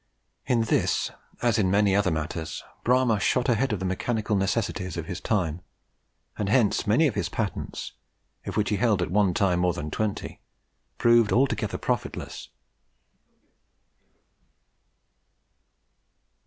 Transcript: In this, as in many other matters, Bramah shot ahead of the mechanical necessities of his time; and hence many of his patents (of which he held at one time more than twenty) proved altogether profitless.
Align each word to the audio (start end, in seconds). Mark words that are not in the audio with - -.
In 0.47 0.61
this, 0.61 1.11
as 1.43 1.59
in 1.59 1.69
many 1.69 1.95
other 1.95 2.09
matters, 2.09 2.63
Bramah 2.83 3.19
shot 3.19 3.47
ahead 3.49 3.71
of 3.71 3.77
the 3.77 3.85
mechanical 3.85 4.35
necessities 4.35 4.97
of 4.97 5.05
his 5.05 5.21
time; 5.21 5.61
and 6.39 6.49
hence 6.49 6.87
many 6.87 7.05
of 7.05 7.13
his 7.13 7.29
patents 7.29 7.91
(of 8.47 8.57
which 8.57 8.71
he 8.71 8.77
held 8.77 9.03
at 9.03 9.11
one 9.11 9.35
time 9.35 9.59
more 9.59 9.73
than 9.73 9.91
twenty) 9.91 10.41
proved 10.97 11.31
altogether 11.31 11.77
profitless. 11.77 12.49